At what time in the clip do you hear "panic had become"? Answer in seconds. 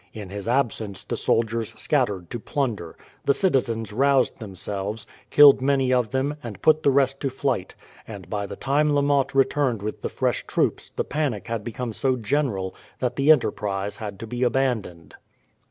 11.03-11.93